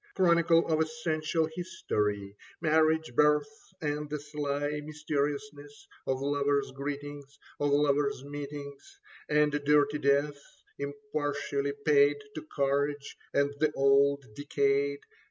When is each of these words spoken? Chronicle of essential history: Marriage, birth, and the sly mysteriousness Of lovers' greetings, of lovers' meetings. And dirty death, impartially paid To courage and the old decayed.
Chronicle 0.15 0.67
of 0.67 0.81
essential 0.81 1.45
history: 1.53 2.35
Marriage, 2.59 3.13
birth, 3.13 3.71
and 3.81 4.09
the 4.09 4.19
sly 4.19 4.81
mysteriousness 4.83 5.87
Of 6.07 6.23
lovers' 6.23 6.71
greetings, 6.71 7.37
of 7.59 7.69
lovers' 7.69 8.23
meetings. 8.23 8.97
And 9.29 9.51
dirty 9.63 9.99
death, 9.99 10.41
impartially 10.79 11.73
paid 11.85 12.15
To 12.33 12.41
courage 12.41 13.15
and 13.31 13.53
the 13.59 13.71
old 13.73 14.25
decayed. 14.33 15.01